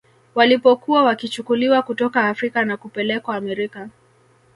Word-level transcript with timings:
Walipokuwa 0.35 1.03
wakichukuliwa 1.03 1.81
kutoka 1.81 2.27
Afrika 2.27 2.65
na 2.65 2.77
kupelekwa 2.77 3.35
Amerika 3.35 3.89